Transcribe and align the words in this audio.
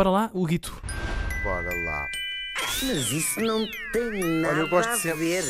Bora 0.00 0.08
lá, 0.08 0.30
o 0.32 0.46
Guito. 0.46 0.80
Bora 1.44 1.68
lá. 1.84 2.08
Mas 2.82 3.12
isso 3.12 3.38
não 3.38 3.66
tem 3.92 4.40
nada 4.40 4.54
Olha, 4.54 4.60
eu 4.62 4.68
gosto 4.70 4.88
a 4.88 4.96
sempre- 4.96 5.18
ver. 5.26 5.44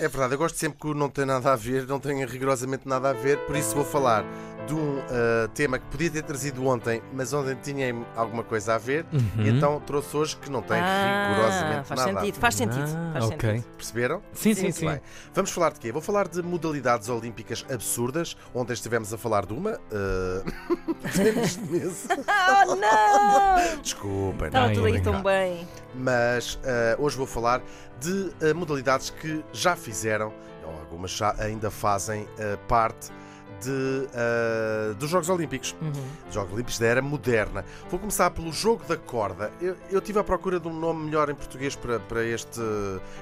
É 0.00 0.08
verdade, 0.08 0.32
eu 0.32 0.38
gosto 0.38 0.56
sempre 0.56 0.78
que 0.80 0.86
o 0.86 0.94
não 0.94 1.10
tem 1.10 1.26
nada 1.26 1.52
a 1.52 1.56
ver, 1.56 1.86
não 1.86 2.00
tem 2.00 2.24
rigorosamente 2.24 2.88
nada 2.88 3.10
a 3.10 3.12
ver, 3.12 3.36
por 3.40 3.54
isso 3.54 3.74
vou 3.74 3.84
falar 3.84 4.24
de 4.66 4.74
um 4.74 4.98
ah, 5.10 5.48
tema 5.54 5.78
que 5.78 5.86
podia 5.86 6.10
ter 6.10 6.22
trazido 6.22 6.66
ontem, 6.66 7.02
mas 7.12 7.32
ontem 7.32 7.56
tinha 7.62 7.94
alguma 8.16 8.42
coisa 8.42 8.74
a 8.74 8.78
ver, 8.78 9.04
e 9.38 9.48
então 9.48 9.80
trouxe 9.80 10.16
hoje 10.16 10.36
que 10.36 10.50
não 10.50 10.62
tem 10.62 10.76
rigorosamente 10.80 11.80
Ah, 11.80 11.84
faz 11.84 12.00
nada 12.00 12.10
a 12.10 12.14
sentido, 12.20 12.34
ver. 12.34 12.40
faz 12.40 12.54
sentido. 12.54 12.84
Ah, 12.96 13.12
faz 13.12 13.24
ok. 13.26 13.50
sentido. 13.50 13.72
Perceberam? 13.76 14.22
Sim, 14.32 14.54
sim, 14.54 14.62
Muito 14.62 14.76
sim. 14.76 14.86
bem. 14.86 15.00
Vamos 15.34 15.50
falar 15.50 15.72
de 15.72 15.80
quê? 15.80 15.92
Vou 15.92 16.02
falar 16.02 16.28
de 16.28 16.42
modalidades 16.42 17.08
olímpicas 17.08 17.64
absurdas. 17.72 18.36
Ontem 18.54 18.72
estivemos 18.72 19.12
a 19.12 19.18
falar 19.18 19.46
de 19.46 19.52
uma. 19.52 19.78
mês. 21.70 22.06
Oh 22.64 22.74
não! 22.76 23.80
Desculpem, 23.82 24.46
Estava 24.46 24.66
não 24.68 24.74
tudo 24.74 24.86
aí 24.86 25.00
tão 25.00 25.22
bem. 25.22 25.66
Mas 25.94 26.58
ah, 26.64 26.96
hoje 26.98 27.16
vou 27.16 27.26
falar 27.26 27.60
de 28.00 28.32
ah, 28.42 28.54
modalidades 28.54 29.10
que 29.10 29.44
já 29.52 29.74
fizeram, 29.76 30.32
ou 30.64 30.70
algumas 30.80 31.10
já 31.10 31.34
ainda 31.38 31.70
fazem 31.70 32.26
parte 32.68 33.10
de, 33.62 34.08
ah, 34.14 34.94
dos 34.94 35.10
Jogos 35.10 35.28
Olímpicos. 35.28 35.74
Uhum. 35.80 35.92
Jogos 36.30 36.52
Olímpicos 36.52 36.78
da 36.78 36.86
era 36.86 37.02
moderna. 37.02 37.64
Vou 37.90 37.98
começar 37.98 38.30
pelo 38.30 38.52
jogo 38.52 38.84
da 38.86 38.96
corda. 38.96 39.50
Eu, 39.60 39.76
eu 39.90 40.00
tive 40.00 40.18
à 40.18 40.24
procura 40.24 40.58
de 40.58 40.68
um 40.68 40.78
nome 40.78 41.04
melhor 41.04 41.30
em 41.30 41.34
português 41.34 41.76
para, 41.76 42.00
para 42.00 42.24
este. 42.24 42.60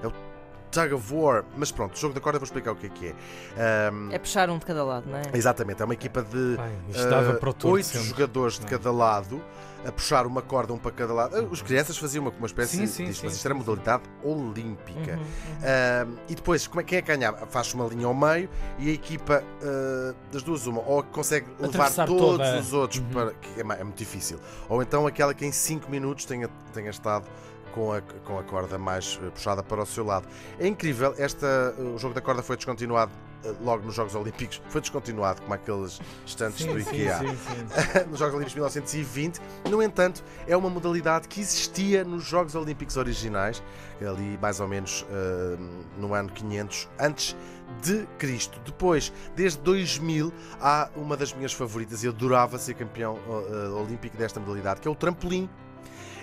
É 0.03 0.07
o 0.07 0.30
Tug 0.71 0.95
of 0.95 1.15
War. 1.15 1.45
Mas 1.57 1.71
pronto, 1.73 1.95
o 1.95 1.99
jogo 1.99 2.15
da 2.15 2.21
corda 2.21 2.39
vou 2.39 2.45
explicar 2.47 2.73
o 2.73 2.77
que 2.77 2.87
é 2.87 2.91
que 2.91 3.07
é. 3.09 3.89
Ahm, 3.89 4.11
É 4.13 4.19
puxar 4.19 4.49
um 4.51 4.59
de 4.59 4.67
cada 4.67 4.85
lado, 4.85 5.09
não 5.09 5.19
é? 5.19 5.23
Exatamente, 5.35 5.83
é 5.83 5.85
uma 5.85 5.95
equipa 5.95 6.23
de 6.23 6.57
ah, 6.59 7.69
oito 7.69 7.85
sempre. 7.87 8.09
jogadores 8.09 8.59
de 8.59 8.67
é? 8.67 8.69
cada 8.69 8.91
lado 8.93 9.43
a 9.87 9.91
puxar 9.91 10.27
uma 10.27 10.43
corda 10.43 10.75
um 10.75 10.79
para 10.79 10.91
cada 10.91 11.13
lado. 11.15 11.37
Ah, 11.37 11.43
Os 11.51 11.63
crianças 11.63 11.97
faziam 11.97 12.23
uma, 12.23 12.31
uma 12.33 12.47
espécie 12.47 12.77
Sim, 12.77 12.87
sim, 12.87 13.05
disto, 13.07 13.21
sim, 13.21 13.27
mas 13.27 13.37
isto 13.37 13.47
era 13.47 13.55
modalidade 13.55 14.03
olímpica. 14.23 15.13
Uhum, 15.15 15.19
uhum. 15.19 16.17
E 16.29 16.35
depois, 16.35 16.67
como 16.67 16.81
é, 16.81 16.85
quem 16.85 16.99
é 16.99 17.03
que 17.03 17.09
ganhava? 17.09 17.47
Faz 17.47 17.73
uma 17.73 17.87
linha 17.87 18.07
ao 18.07 18.15
meio 18.15 18.49
e 18.79 18.91
a 18.91 18.93
equipa 18.93 19.43
ah, 19.63 20.15
das 20.31 20.43
duas, 20.43 20.67
uma, 20.67 20.83
ou 20.83 21.03
consegue 21.05 21.47
levar 21.59 21.69
Atravessar 21.69 22.07
todos 22.07 22.37
toda. 22.47 22.61
os 22.61 22.73
outros, 22.73 23.01
Uhum. 23.01 23.09
para, 23.09 23.33
que 23.33 23.49
é, 23.61 23.81
é 23.81 23.85
muito 23.85 23.97
difícil. 23.97 24.39
Ou 24.69 24.83
então 24.83 25.07
aquela 25.07 25.33
que 25.33 25.47
em 25.47 25.53
5 25.53 25.91
minutos 25.91 26.25
tenha, 26.27 26.49
tenha 26.75 26.91
estado 26.91 27.25
com 27.73 27.93
a, 27.93 28.01
com 28.01 28.39
a 28.39 28.43
corda 28.43 28.79
mais 28.79 29.19
eh, 29.23 29.31
puxada 29.31 29.63
para 29.63 29.83
o 29.83 29.87
seu 29.87 30.05
lado. 30.05 30.27
É 30.59 30.67
incrível, 30.67 31.15
esta, 31.19 31.75
o 31.79 31.99
jogo 31.99 32.15
da 32.15 32.21
corda 32.21 32.43
foi 32.43 32.57
descontinuado 32.57 33.11
eh, 33.45 33.55
logo 33.63 33.85
nos 33.85 33.95
Jogos 33.95 34.15
Olímpicos, 34.15 34.61
foi 34.69 34.81
descontinuado 34.81 35.43
como 35.43 35.55
aqueles 35.55 36.01
estantes 36.27 36.65
do 36.67 36.73
Sim, 36.73 36.85
sim, 36.85 36.95
IKEA 36.95 37.19
sim, 37.19 37.29
sim. 37.29 38.05
nos 38.11 38.19
Jogos 38.19 38.35
Olímpicos 38.35 38.53
de 38.53 38.57
1920. 38.57 39.41
No 39.71 39.83
entanto, 39.83 40.23
é 40.47 40.57
uma 40.57 40.71
modalidade 40.71 41.29
que 41.29 41.41
existia 41.41 42.05
nos 42.05 42.25
Jogos 42.25 42.55
Olímpicos 42.55 42.97
originais, 42.97 43.63
ali 44.01 44.39
mais 44.41 44.61
ou 44.61 44.69
menos 44.69 45.07
eh, 45.11 45.57
no 45.99 46.15
ano 46.15 46.31
500 46.31 46.89
antes 46.99 47.37
de 47.83 48.07
Cristo. 48.19 48.61
Depois, 48.65 49.13
desde 49.37 49.61
2000, 49.61 50.33
há 50.61 50.91
uma 50.97 51.17
das 51.17 51.33
minhas 51.33 51.53
favoritas. 51.53 52.03
Eu 52.03 52.11
adorava 52.11 52.59
ser 52.59 52.75
campeão 52.75 53.19
eh, 53.29 53.69
olímpico 53.69 54.17
desta 54.17 54.41
modalidade, 54.41 54.81
que 54.81 54.89
é 54.89 54.91
o 54.91 54.95
trampolim. 54.95 55.49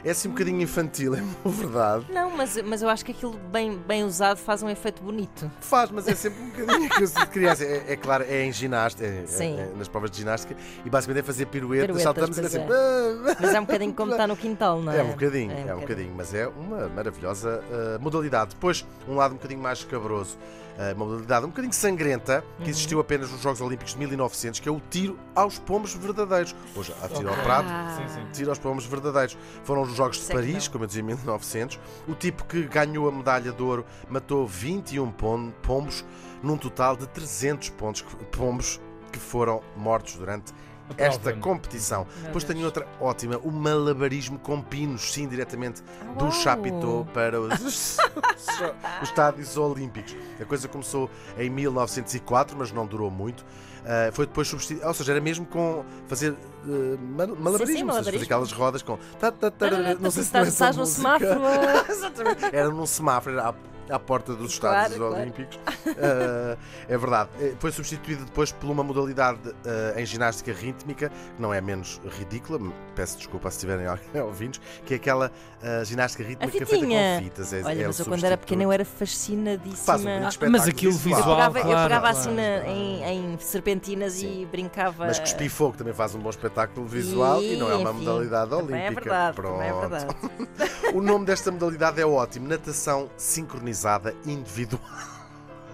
É 0.05 0.11
assim 0.11 0.27
um 0.29 0.31
bocadinho 0.31 0.61
infantil, 0.61 1.15
é 1.17 1.23
verdade. 1.43 2.05
Não, 2.11 2.29
mas, 2.29 2.55
mas 2.63 2.81
eu 2.83 2.87
acho 2.89 3.03
que 3.03 3.11
aquilo 3.11 3.33
bem, 3.51 3.77
bem 3.77 4.03
usado 4.03 4.37
faz 4.37 4.61
um 4.61 4.69
efeito 4.69 5.01
bonito. 5.01 5.51
Faz, 5.59 5.89
mas 5.89 6.07
é 6.07 6.13
sempre 6.15 6.39
um 6.43 6.49
bocadinho 6.49 6.87
coisa 6.89 7.19
de 7.19 7.25
criança. 7.27 7.63
É, 7.65 7.83
é 7.93 7.95
claro, 7.97 8.23
é 8.27 8.43
em 8.45 8.51
ginástica, 8.53 9.05
é- 9.05 9.23
é- 9.23 9.27
Sim. 9.27 9.59
é 9.59 9.71
nas 9.75 9.87
provas 9.87 10.11
de 10.11 10.17
ginástica, 10.17 10.55
e 10.85 10.89
basicamente 10.89 11.23
é 11.23 11.25
fazer 11.25 11.47
piruetas, 11.47 11.87
Piruetas, 11.87 12.03
saltamos 12.03 12.37
e 12.37 12.41
é 12.45 12.49
sempre. 12.49 12.73
"Ah, 12.73 13.35
Mas 13.39 13.53
é 13.53 13.59
um 13.59 13.65
bocadinho 13.65 13.93
como 13.93 14.11
está 14.11 14.27
no 14.27 14.37
quintal, 14.37 14.81
não 14.81 14.91
é? 14.93 14.99
É 14.99 15.03
um 15.03 15.09
bocadinho, 15.09 15.51
é 15.67 15.75
um 15.75 15.79
bocadinho, 15.79 16.13
mas 16.15 16.33
é 16.33 16.47
uma 16.47 16.87
maravilhosa 16.89 17.61
uh, 17.97 18.01
modalidade. 18.01 18.51
Depois, 18.51 18.85
um 19.07 19.15
lado 19.15 19.31
um 19.31 19.35
bocadinho 19.37 19.59
mais 19.61 19.79
escabroso, 19.79 20.37
uh, 20.77 20.95
uma 20.95 21.05
modalidade 21.05 21.45
um 21.45 21.49
bocadinho 21.49 21.73
sangrenta, 21.73 22.43
Uhum. 22.59 22.63
que 22.65 22.69
existiu 22.69 22.99
apenas 22.99 23.31
nos 23.31 23.41
Jogos 23.41 23.59
Olímpicos 23.61 23.93
de 23.93 23.99
1900, 23.99 24.59
que 24.59 24.69
é 24.69 24.71
o 24.71 24.79
tiro 24.89 25.17
aos 25.35 25.57
pombos 25.59 25.93
verdadeiros. 25.95 26.55
Hoje, 26.75 26.93
há 27.03 27.07
tiro 27.09 27.29
ao 27.29 27.35
prato, 27.37 27.67
Ah, 27.69 27.97
Sim, 27.97 28.13
sim. 28.13 28.27
tiro 28.31 28.49
aos 28.51 28.59
pombos 28.59 28.85
verdadeiros. 28.85 29.35
Foram 29.63 29.81
os 29.83 29.95
Jogos 29.95 30.17
de 30.25 30.33
Paris, 30.33 30.67
como 30.67 30.83
eu 30.83 30.87
dizia, 30.87 31.01
em 31.01 31.05
1900. 31.05 31.79
O 32.07 32.13
tipo 32.15 32.45
que 32.45 32.63
ganhou 32.63 33.07
a 33.07 33.11
medalha 33.11 33.51
de 33.51 33.61
ouro 33.63 33.85
matou 34.09 34.45
21 34.47 35.11
pom- 35.11 35.51
pombos, 35.61 36.05
num 36.41 36.57
total 36.57 36.95
de 36.95 37.07
300 37.07 37.69
pontos, 37.69 38.03
pombos 38.31 38.79
que 39.11 39.19
foram 39.19 39.61
mortos 39.75 40.15
durante. 40.15 40.53
Esta 40.97 41.33
competição. 41.33 42.05
Meu 42.17 42.25
Depois 42.25 42.43
tenho 42.43 42.63
outra 42.65 42.87
ótima, 42.99 43.37
o 43.37 43.51
malabarismo 43.51 44.37
com 44.39 44.61
pinos, 44.61 45.11
sim, 45.13 45.27
diretamente 45.27 45.81
do 46.17 46.25
Uau! 46.25 46.31
Chapitou 46.31 47.05
para 47.05 47.39
os, 47.39 47.97
os 49.01 49.09
estádios 49.09 49.57
olímpicos. 49.57 50.15
A 50.39 50.45
coisa 50.45 50.67
começou 50.67 51.09
em 51.37 51.49
1904, 51.49 52.55
mas 52.57 52.71
não 52.71 52.85
durou 52.85 53.09
muito. 53.11 53.45
Ah, 53.85 54.09
foi 54.11 54.25
depois 54.25 54.47
substituído, 54.49 54.85
ou 54.85 54.93
seja, 54.93 55.13
era 55.13 55.21
mesmo 55.21 55.45
com 55.45 55.85
fazer 56.07 56.33
ah, 56.33 56.67
mal- 56.99 57.27
malabarismo, 57.27 57.53
ou 57.53 57.59
seja, 57.69 57.85
malabarismo. 57.85 58.11
fazer 58.13 58.25
aquelas 58.25 58.51
rodas 58.51 58.81
com. 58.81 58.97
tarara, 59.57 59.95
não 59.95 60.11
sei 60.11 60.23
se 60.23 60.33
não 60.33 60.41
é 60.41 60.47
estás, 60.47 60.75
no 60.75 60.81
música. 60.81 61.01
semáforo. 61.01 61.41
Exatamente. 61.89 62.45
Era 62.55 62.69
num 62.69 62.85
semáforo, 62.85 63.39
era 63.39 63.55
à, 63.89 63.99
porta 63.99 64.33
dos 64.33 64.57
Claro, 64.59 64.77
Estádios 64.77 64.97
claro. 65.07 65.21
Olímpicos. 65.21 65.59
Ah, 65.87 66.57
é 66.87 66.97
verdade. 66.97 67.29
Eh, 67.39 67.53
Foi 67.59 67.71
substituído 67.71 68.25
depois 68.25 68.51
por 68.51 68.69
uma 68.69 68.83
modalidade 68.83 69.39
ah, 69.65 69.99
em 69.99 70.05
ginástica 70.05 70.51
rítmica, 70.51 71.09
que 71.09 71.41
não 71.41 71.53
é 71.53 71.61
menos 71.61 71.99
ridícula, 72.17 72.59
peço 72.95 73.17
desculpa 73.17 73.49
se 73.49 73.57
estiverem 73.57 73.87
alguém 73.87 74.07
ouvintes, 74.21 74.59
que 74.85 74.93
é 74.93 74.97
aquela 74.97 75.31
ah, 75.61 75.83
ginástica 75.83 76.23
rítmica 76.23 76.51
feita 76.65 76.85
com 76.85 77.23
fitas. 77.23 77.53
É, 77.53 77.63
Olha, 77.63 77.83
é 77.83 77.87
mas 77.87 77.99
eu 77.99 78.05
quando 78.05 78.23
era 78.23 78.37
pequena 78.37 78.63
eu 78.63 78.71
era 78.71 78.83
um 78.83 78.85
fascinadíssima. 78.85 79.97
bonito 79.97 80.37
Ah, 80.43 80.49
mas 80.49 80.67
aquilo 80.67 80.93
Eu 80.93 80.97
visual, 80.97 81.23
pegava, 81.51 81.59
eu 81.59 81.63
pegava 81.65 81.87
claro. 81.87 82.05
assim 82.17 82.31
na- 82.33 82.67
em, 82.67 83.03
em 83.03 83.37
serpentinas 83.39 84.13
Sim. 84.13 84.41
e 84.41 84.45
brincava. 84.45 85.05
Mas 85.05 85.19
cuspir 85.19 85.49
fogo 85.49 85.77
também 85.77 85.93
faz 85.93 86.13
um 86.15 86.19
bom 86.19 86.29
espetáculo 86.29 86.85
visual 86.87 87.41
e, 87.41 87.55
não 87.57 87.69
é 87.71 87.75
uma 87.75 87.91
enfim, 87.91 87.99
modalidade 87.99 88.49
também 88.49 88.65
olímpica. 88.65 88.87
É 88.87 88.91
verdade, 88.91 89.35
Pronto. 89.35 89.61
é 89.61 89.73
verdade. 89.73 90.15
O 90.93 91.01
nome 91.01 91.25
desta 91.25 91.51
modalidade 91.51 92.01
é 92.01 92.05
ótimo: 92.05 92.47
natação 92.47 93.09
sincronizada 93.17 93.76
individual. 94.25 94.81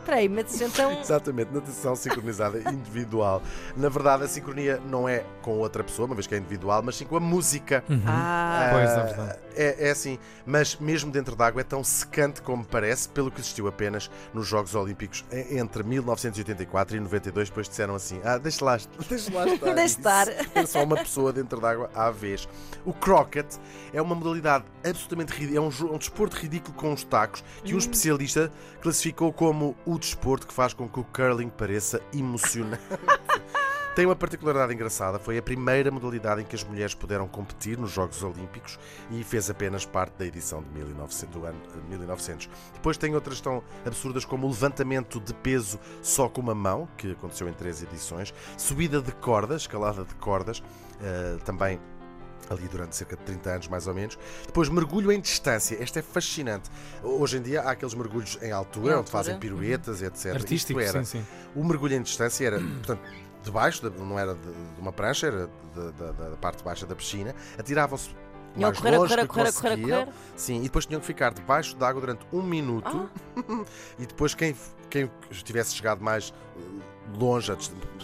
Mas 0.03 0.59
então. 0.61 0.91
Exatamente, 0.99 1.53
natação 1.53 1.95
sincronizada 1.95 2.59
individual. 2.71 3.41
Na 3.75 3.89
verdade, 3.89 4.23
a 4.23 4.27
sincronia 4.27 4.81
não 4.89 5.07
é 5.07 5.23
com 5.41 5.57
outra 5.57 5.83
pessoa, 5.83 6.05
uma 6.05 6.15
vez 6.15 6.27
que 6.27 6.35
é 6.35 6.37
individual, 6.37 6.81
mas 6.83 6.95
sim 6.95 7.05
com 7.05 7.17
a 7.17 7.19
música. 7.19 7.83
Uhum. 7.89 8.01
Ah, 8.05 8.69
Pois, 8.71 8.89
é 8.89 8.93
Ah, 8.93 9.03
verdade. 9.03 9.39
É, 9.55 9.87
é 9.87 9.91
assim, 9.91 10.17
mas 10.45 10.75
mesmo 10.77 11.11
dentro 11.11 11.35
d'água 11.35 11.61
é 11.61 11.63
tão 11.63 11.83
secante 11.83 12.41
como 12.41 12.65
parece, 12.65 13.07
pelo 13.09 13.29
que 13.29 13.39
existiu 13.39 13.67
apenas 13.67 14.09
nos 14.33 14.47
Jogos 14.47 14.73
Olímpicos 14.73 15.23
entre 15.31 15.83
1984 15.83 16.97
e 16.97 16.99
92. 16.99 17.49
Depois 17.49 17.69
disseram 17.69 17.93
assim: 17.95 18.19
ah, 18.23 18.37
deixa 18.37 18.65
lá, 18.65 18.77
deixa 19.07 19.31
lá 19.33 19.45
estar. 19.47 19.73
Deixa 19.73 19.99
estar. 19.99 20.27
É 20.55 20.65
só 20.65 20.83
uma 20.83 20.97
pessoa 20.97 21.31
dentro 21.31 21.59
d'água 21.61 21.89
à 21.93 22.09
vez. 22.09 22.47
O 22.85 22.93
croquet 22.93 23.45
é 23.93 24.01
uma 24.01 24.15
modalidade 24.15 24.65
absolutamente 24.83 25.31
ridícula, 25.33 25.57
é 25.57 25.61
um, 25.61 25.93
um 25.93 25.97
desporto 25.97 26.35
ridículo 26.35 26.73
com 26.75 26.91
os 26.91 27.03
tacos 27.03 27.43
que 27.63 27.73
um 27.73 27.77
especialista 27.77 28.51
classificou 28.81 29.31
como 29.31 29.75
o 29.85 29.92
desporto 29.97 30.47
que 30.47 30.53
faz 30.53 30.73
com 30.73 30.87
que 30.87 30.99
o 30.99 31.03
curling 31.03 31.49
pareça 31.49 32.01
emocionante. 32.13 32.83
Tem 33.95 34.07
uma 34.07 34.15
particularidade 34.15 34.73
engraçada, 34.73 35.19
foi 35.19 35.37
a 35.37 35.41
primeira 35.41 35.91
modalidade 35.91 36.41
em 36.41 36.45
que 36.45 36.55
as 36.55 36.63
mulheres 36.63 36.95
puderam 36.95 37.27
competir 37.27 37.77
nos 37.77 37.91
Jogos 37.91 38.23
Olímpicos 38.23 38.79
e 39.11 39.23
fez 39.23 39.51
apenas 39.51 39.85
parte 39.85 40.17
da 40.17 40.25
edição 40.25 40.63
de 40.63 40.69
1900, 40.69 41.35
do 41.35 41.45
ano 41.45 41.61
de 41.71 41.89
1900. 41.89 42.49
Depois 42.73 42.97
tem 42.97 43.13
outras 43.13 43.39
tão 43.39 43.63
absurdas 43.85 44.25
como 44.25 44.47
o 44.47 44.49
levantamento 44.49 45.19
de 45.19 45.31
peso 45.35 45.79
só 46.01 46.27
com 46.27 46.41
uma 46.41 46.55
mão, 46.55 46.87
que 46.97 47.11
aconteceu 47.11 47.47
em 47.47 47.53
três 47.53 47.83
edições, 47.83 48.33
subida 48.57 48.99
de 48.99 49.11
cordas, 49.11 49.61
escalada 49.61 50.03
de 50.03 50.15
cordas, 50.15 50.63
eh, 50.99 51.37
também 51.45 51.79
ali 52.53 52.67
durante 52.67 52.95
cerca 52.95 53.15
de 53.15 53.23
30 53.23 53.49
anos 53.49 53.67
mais 53.67 53.87
ou 53.87 53.93
menos. 53.93 54.17
Depois 54.45 54.69
mergulho 54.69 55.11
em 55.11 55.19
distância, 55.19 55.75
este 55.81 55.99
é 55.99 56.01
fascinante. 56.01 56.69
Hoje 57.03 57.37
em 57.37 57.41
dia 57.41 57.61
há 57.61 57.71
aqueles 57.71 57.93
mergulhos 57.93 58.37
em 58.41 58.51
altura, 58.51 58.93
Em 58.93 58.97
onde 58.97 59.11
fazem 59.11 59.37
piruetas, 59.37 60.01
etc. 60.01 60.33
Artístico, 60.35 60.79
Isto 60.79 60.95
era 60.95 61.03
sim, 61.05 61.19
sim. 61.19 61.25
o 61.55 61.63
mergulho 61.63 61.95
em 61.95 62.01
distância 62.01 62.45
era, 62.45 62.59
portanto, 62.59 63.01
debaixo, 63.43 63.89
não 63.99 64.17
era 64.17 64.33
de, 64.35 64.41
de 64.41 64.79
uma 64.81 64.93
prancha, 64.93 65.27
era 65.27 65.47
de- 65.75 65.91
da- 65.91 66.11
da, 66.11 66.29
da 66.29 66.37
parte 66.37 66.63
baixa 66.63 66.85
da 66.85 66.95
piscina, 66.95 67.35
atiravam-se 67.57 68.09
Tinham 68.53 68.69
a 68.69 68.71
mais 68.71 68.77
correr, 68.77 68.95
a 68.95 68.97
longe 68.99 69.09
correr, 69.09 69.21
a 69.21 69.23
que 69.23 69.27
correr, 69.61 69.81
correr. 69.81 70.07
Sim, 70.35 70.59
e 70.59 70.63
depois 70.63 70.85
tinham 70.85 71.01
que 71.01 71.07
ficar 71.07 71.33
debaixo 71.33 71.75
d'água 71.75 71.99
durante 71.99 72.25
um 72.31 72.41
minuto 72.41 73.09
Ah. 73.35 73.41
e 73.99 74.05
depois 74.05 74.33
quem, 74.35 74.55
quem 74.89 75.09
tivesse 75.43 75.75
chegado 75.75 76.01
mais 76.03 76.33
eh, 76.55 76.61
longe, 77.19 77.51
a 77.51 77.57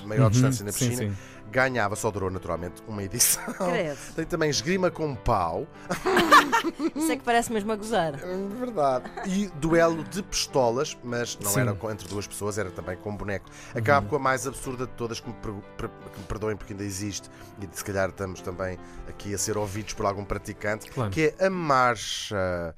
maior 0.08 0.24
Uhum, 0.26 0.30
distância 0.32 0.66
na 0.66 0.72
sim, 0.72 0.90
piscina, 0.90 1.10
sim. 1.12 1.18
Ganhava, 1.50 1.96
só 1.96 2.10
durou 2.12 2.30
naturalmente 2.30 2.82
uma 2.88 3.04
edição. 3.04 3.44
Credo. 3.54 3.98
Tem 4.16 4.26
também 4.26 4.50
esgrima 4.50 4.90
com 4.92 5.16
pau, 5.16 5.68
Isso 6.96 7.12
é 7.12 7.16
que 7.18 7.24
parece 7.24 7.52
mesmo 7.52 7.72
a 7.72 7.76
gozar. 7.76 8.14
verdade. 8.58 9.10
E 9.28 9.48
duelo 9.56 10.04
de 10.04 10.22
pistolas, 10.24 10.98
mas 11.04 11.38
não 11.42 11.52
Sim. 11.52 11.62
era 11.62 11.78
entre 11.92 12.08
duas 12.08 12.28
pessoas, 12.28 12.58
era 12.58 12.70
também 12.72 12.98
com 12.98 13.10
um 13.12 13.16
boneco. 13.18 13.50
Acabo 13.74 14.10
com 14.10 14.16
a 14.16 14.20
mais 14.20 14.46
absurda 14.48 14.86
de 14.86 14.94
todas, 14.94 15.20
que 15.20 15.28
me, 15.28 15.36
per- 15.36 15.54
per- 15.78 15.90
que 16.14 16.20
me 16.20 16.26
perdoem 16.26 16.56
porque 16.58 16.74
ainda 16.74 16.84
existe, 16.84 17.30
e 17.62 17.68
se 17.76 17.84
calhar 17.84 18.10
estamos 18.10 18.42
também 18.42 18.78
aqui 19.08 19.34
a 19.34 19.38
ser 19.38 19.58
ouvidos 19.58 19.94
por 19.94 20.06
algum 20.06 20.24
praticante, 20.26 20.90
Claro. 20.92 21.12
que 21.12 21.34
é 21.40 21.46
a 21.46 21.50
marcha. 21.50 22.76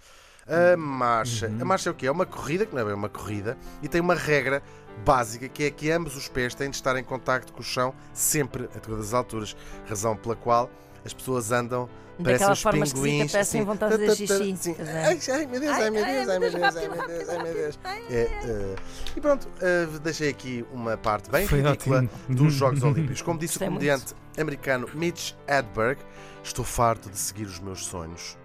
A 0.51 0.75
marcha. 0.75 1.47
A 1.59 1.65
marcha 1.65 1.89
é 1.89 1.91
o 1.91 1.95
quê? 1.95 2.07
É 2.07 2.11
uma 2.11 2.25
corrida, 2.25 2.65
que 2.65 2.73
não 2.73 2.81
é 2.81 2.85
bem 2.85 2.93
uma 2.93 3.09
corrida, 3.09 3.57
e 3.81 3.87
tem 3.87 4.01
uma 4.01 4.15
regra 4.15 4.61
básica 5.05 5.47
que 5.47 5.63
é 5.63 5.71
que 5.71 5.89
ambos 5.89 6.15
os 6.15 6.27
pés 6.27 6.53
têm 6.53 6.69
de 6.69 6.75
estar 6.75 6.95
em 6.97 7.03
contacto 7.03 7.53
com 7.53 7.61
o 7.61 7.63
chão 7.63 7.93
sempre, 8.13 8.65
a 8.75 8.79
todas 8.79 9.07
as 9.07 9.13
alturas. 9.13 9.55
Razão 9.87 10.15
pela 10.15 10.35
qual 10.35 10.69
as 11.05 11.13
pessoas 11.13 11.51
andam. 11.51 11.87
Parecem 12.17 12.33
Daquela 12.33 12.51
uns 12.51 12.61
forma 12.61 12.83
esquisita, 12.83 13.09
pinguins. 13.09 13.31
parecem 13.31 13.61
assim, 13.61 13.67
vontade 13.67 13.97
de 13.97 14.05
fazer 14.05 14.27
tá, 14.27 14.33
tá, 14.33 14.39
tá, 14.39 14.45
xixi. 14.45 14.71
assim. 14.71 14.75
Ai, 14.79 15.19
ai, 15.39 15.45
meu 15.47 15.59
Deus, 15.59 15.71
ai, 15.73 15.89
meu 15.89 16.05
Deus, 16.05 16.29
ai, 16.29 16.39
meu 16.39 16.51
Deus, 16.51 16.75
ai, 16.75 16.87
meu 16.87 17.07
Deus, 17.07 17.29
ai, 17.29 17.43
meu 17.43 17.53
Deus. 17.53 17.79
É, 17.85 18.21
eh, 18.21 18.75
E 19.15 19.21
pronto, 19.21 19.47
eh, 19.59 19.87
deixei 20.03 20.29
aqui 20.29 20.63
uma 20.71 20.97
parte 20.97 21.31
bem 21.31 21.47
Foi 21.47 21.61
ridícula 21.61 21.97
ótimo. 22.03 22.11
dos 22.29 22.53
Jogos 22.53 22.83
Olímpicos. 22.83 23.21
Como 23.23 23.39
disse 23.39 23.57
o 23.57 23.59
comediante 23.61 24.13
americano 24.37 24.87
Mitch 24.93 25.33
Hedberg, 25.47 25.99
estou 26.43 26.63
farto 26.63 27.09
de 27.09 27.17
seguir 27.17 27.45
os 27.45 27.59
meus 27.59 27.85
sonhos. 27.85 28.37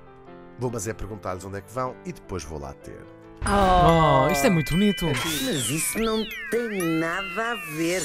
Vou, 0.59 0.71
mas 0.71 0.89
é 0.89 0.95
perguntar-lhes 0.95 1.45
onde 1.45 1.59
é 1.59 1.61
que 1.61 1.73
vão 1.73 1.95
e 2.05 2.13
depois 2.13 2.43
vou 2.45 2.59
lá 2.59 2.73
ter. 2.73 3.05
Oh, 3.49 4.31
isto 4.31 4.47
é 4.47 4.51
muito 4.51 4.73
bonito. 4.73 5.07
Mas 5.07 5.71
isso 5.71 5.99
não 5.99 6.25
tem 6.51 6.83
nada 6.99 7.53
a 7.53 7.55
ver. 7.77 8.03